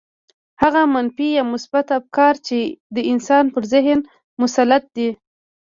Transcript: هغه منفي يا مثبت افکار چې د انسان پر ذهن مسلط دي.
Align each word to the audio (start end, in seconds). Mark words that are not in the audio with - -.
هغه 0.61 0.81
منفي 0.93 1.27
يا 1.37 1.43
مثبت 1.53 1.87
افکار 1.99 2.33
چې 2.47 2.59
د 2.95 2.97
انسان 3.11 3.45
پر 3.53 3.63
ذهن 3.73 3.99
مسلط 4.41 4.83
دي. 4.95 5.09